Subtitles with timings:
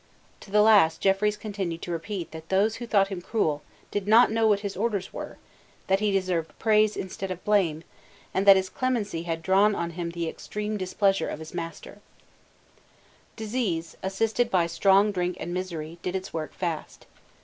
[0.39, 3.61] To the last Jeffreys continued to repeat that those who thought him cruel
[3.91, 5.37] did not know what his orders were,
[5.85, 7.83] that he deserved praise instead of blame,
[8.33, 11.99] and that his clemency had drawn on him the extreme displeasure of his master,
[13.35, 17.05] Disease, assisted by strong drink and by misery, did its work fast.